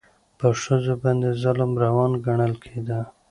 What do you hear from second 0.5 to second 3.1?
ښځو باندې ظلم روان ګڼل کېده.